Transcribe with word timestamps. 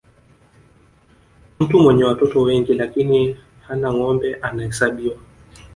mtu 1.59 1.79
mwenye 1.79 2.03
watoto 2.03 2.41
wengi 2.41 2.73
lakini 2.73 3.37
hana 3.67 3.93
ngombe 3.93 4.35
anahesabiwa 4.35 5.17